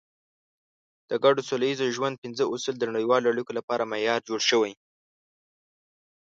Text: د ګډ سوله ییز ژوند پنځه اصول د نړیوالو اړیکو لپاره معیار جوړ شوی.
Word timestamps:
د 1.09 1.11
ګډ 1.23 1.35
سوله 1.47 1.65
ییز 1.69 1.81
ژوند 1.95 2.21
پنځه 2.23 2.43
اصول 2.53 2.75
د 2.79 2.83
نړیوالو 2.93 3.29
اړیکو 3.31 3.51
لپاره 3.59 3.89
معیار 3.91 4.19
جوړ 4.27 4.39
شوی. 4.49 4.73